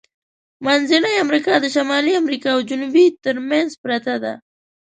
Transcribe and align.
منځنۍ 0.65 1.15
امریکا 1.25 1.53
د 1.61 1.65
شمالی 1.75 2.13
امریکا 2.21 2.49
او 2.55 2.61
جنوبي 2.69 3.05
ترمنځ 3.23 3.69
پرته 3.83 4.13
ده. 4.23 4.33